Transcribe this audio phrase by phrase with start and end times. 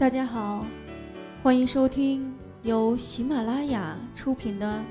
[0.00, 0.64] 大家好，
[1.42, 4.82] 欢迎收听由喜马拉雅出品的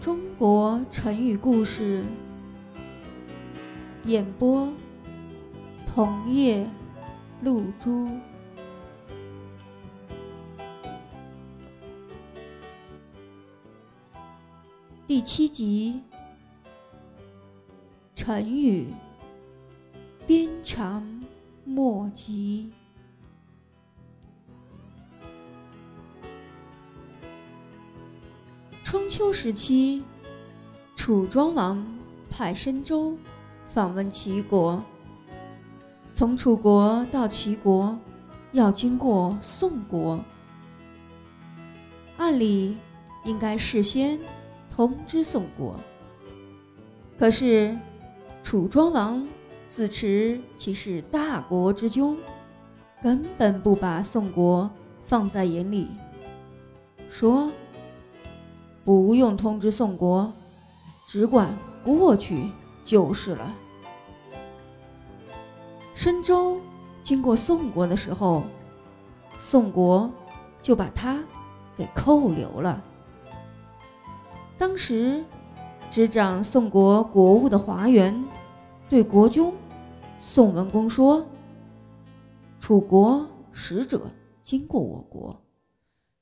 [0.04, 2.04] 《中国成语故事》，
[4.06, 4.70] 演播
[5.86, 6.68] 桐叶
[7.40, 8.10] 露珠。
[15.06, 16.02] 第七集，
[18.14, 18.88] 成语
[20.28, 21.24] “鞭长
[21.64, 22.70] 莫及”。
[28.90, 30.02] 春秋时期，
[30.96, 31.86] 楚庄王
[32.30, 33.14] 派申州
[33.74, 34.82] 访问齐国。
[36.14, 37.98] 从楚国到齐国，
[38.52, 40.18] 要经过宋国。
[42.16, 42.78] 按理
[43.26, 44.18] 应该事先
[44.74, 45.78] 通知宋国，
[47.18, 47.76] 可是
[48.42, 49.28] 楚庄王
[49.66, 52.16] 自持其是大国之君，
[53.02, 54.70] 根本不把宋国
[55.04, 55.88] 放在眼里，
[57.10, 57.52] 说。
[58.88, 60.32] 不用通知宋国，
[61.06, 62.48] 只管过去
[62.86, 63.54] 就是了。
[65.94, 66.58] 申州
[67.02, 68.44] 经过宋国的时候，
[69.36, 70.10] 宋国
[70.62, 71.22] 就把他
[71.76, 72.82] 给扣留了。
[74.56, 75.22] 当时
[75.90, 78.24] 执掌宋国国务的华元
[78.88, 79.52] 对国君
[80.18, 81.26] 宋文公说
[82.58, 84.00] ：“楚国使者
[84.40, 85.38] 经过我国，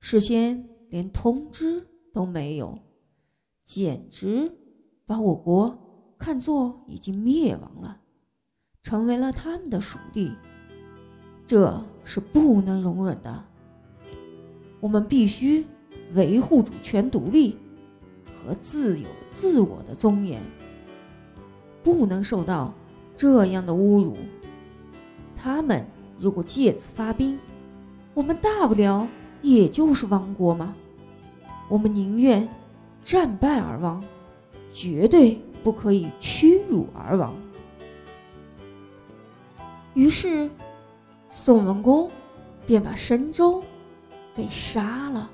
[0.01, 1.87] 事先连通知。”
[2.17, 2.79] 都没有，
[3.63, 4.51] 简直
[5.05, 8.01] 把我国看作已经灭亡了，
[8.83, 10.33] 成为了他们的属地，
[11.47, 13.45] 这是不能容忍的。
[14.81, 15.67] 我们必须
[16.15, 17.59] 维护主权独立
[18.35, 20.41] 和自有自我的尊严，
[21.83, 22.73] 不能受到
[23.15, 24.17] 这样的侮辱。
[25.35, 25.87] 他们
[26.19, 27.39] 如果借此发兵，
[28.15, 29.07] 我们大不了
[29.43, 30.75] 也就是亡国吗？
[31.69, 32.49] 我们宁愿
[33.03, 34.03] 战败而亡，
[34.73, 37.35] 绝对不可以屈辱而亡。
[39.95, 40.49] 于是，
[41.29, 42.11] 宋文公
[42.67, 43.63] 便把申州
[44.35, 45.31] 给杀了。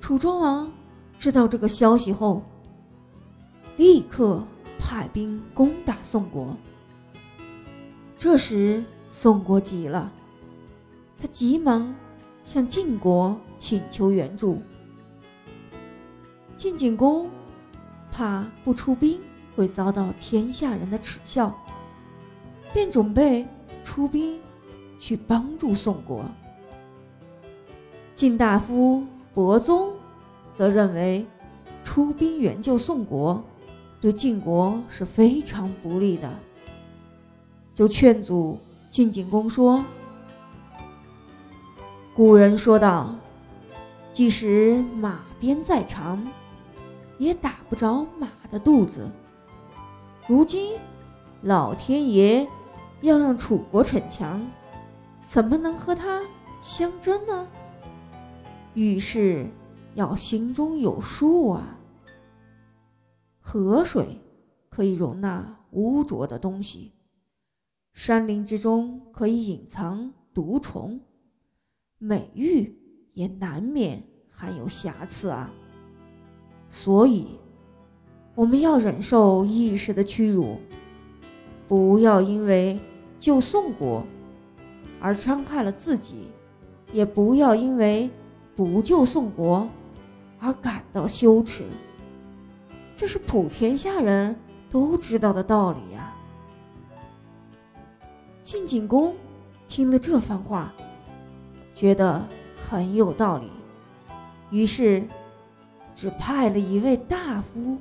[0.00, 0.72] 楚庄王
[1.18, 2.42] 知道这个消息后，
[3.76, 4.42] 立刻
[4.78, 6.56] 派兵攻打宋国。
[8.16, 10.12] 这时，宋国急了，
[11.18, 11.94] 他急忙。
[12.44, 14.60] 向晋国请求援助，
[16.56, 17.28] 晋景公
[18.12, 19.18] 怕不出兵
[19.56, 21.52] 会遭到天下人的耻笑，
[22.72, 23.46] 便准备
[23.82, 24.38] 出兵
[24.98, 26.24] 去帮助宋国。
[28.14, 29.92] 晋大夫伯宗
[30.52, 31.26] 则认为
[31.82, 33.42] 出兵援救宋国
[34.00, 36.30] 对晋国是非常不利的，
[37.72, 38.58] 就劝阻
[38.90, 39.82] 晋景公说。
[42.16, 43.12] 古人说道
[44.12, 46.24] ：“即使马鞭再长，
[47.18, 49.10] 也打不着马的肚子。
[50.28, 50.78] 如今，
[51.42, 52.46] 老天爷
[53.00, 54.48] 要让楚国逞强，
[55.24, 56.22] 怎么能和他
[56.60, 57.48] 相争呢？
[58.74, 59.50] 遇事
[59.94, 61.76] 要心中有数啊。
[63.40, 64.20] 河水
[64.70, 66.92] 可以容纳污浊的东西，
[67.92, 71.00] 山林之中可以隐藏毒虫。”
[72.04, 72.76] 美玉
[73.14, 75.50] 也难免含有瑕疵啊，
[76.68, 77.28] 所以
[78.34, 80.58] 我们要忍受一时的屈辱，
[81.66, 82.78] 不要因为
[83.18, 84.04] 救宋国
[85.00, 86.28] 而伤害了自己，
[86.92, 88.10] 也不要因为
[88.54, 89.66] 不救宋国
[90.38, 91.64] 而感到羞耻。
[92.94, 94.36] 这是普天下人
[94.68, 96.14] 都知道的道理呀。
[98.42, 99.14] 晋景公
[99.66, 100.70] 听了这番话。
[101.74, 102.24] 觉得
[102.56, 103.50] 很有道理，
[104.50, 105.02] 于是
[105.94, 107.76] 只派了一位大夫，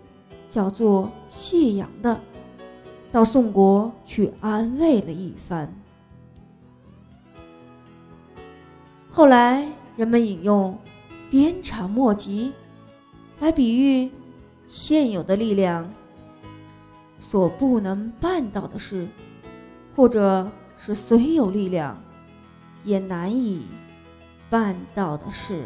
[0.49, 2.19] 叫做谢阳的，
[3.11, 5.71] 到宋国去安慰了一番。
[9.09, 10.75] 后来人们引用
[11.29, 12.51] “鞭长莫及”
[13.39, 14.09] 来比喻
[14.65, 15.87] 现有的力量
[17.19, 19.07] 所不能办到的事，
[19.95, 21.95] 或者是虽有力量，
[22.83, 23.61] 也难以。
[24.53, 25.65] 办到的事。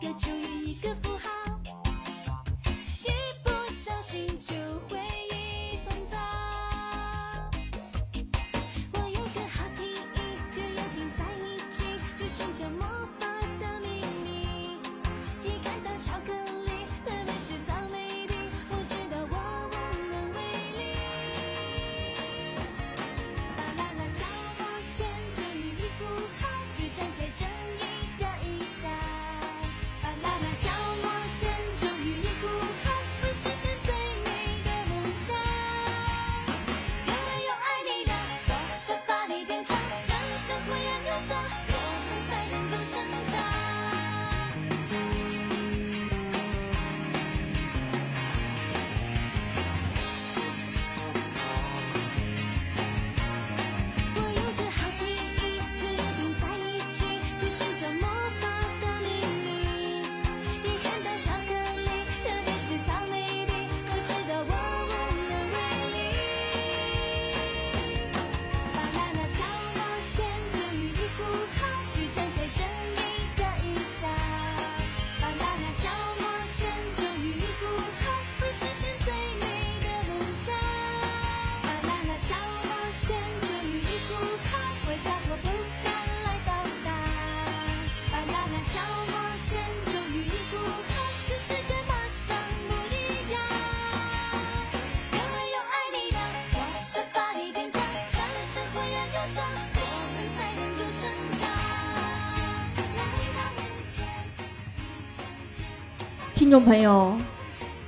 [0.00, 1.59] 一个咒语一个符号。
[106.50, 107.16] 听众朋友，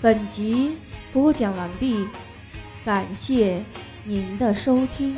[0.00, 0.76] 本集
[1.12, 2.06] 播讲完毕，
[2.84, 3.60] 感谢
[4.04, 5.16] 您的收听。